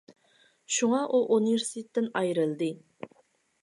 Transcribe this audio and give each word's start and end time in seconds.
شۇڭا 0.77 1.03
ئۇ 1.17 1.21
ئۇنىۋېرسىتېتتىن 1.37 2.11
ئايرىلدى. 2.19 2.77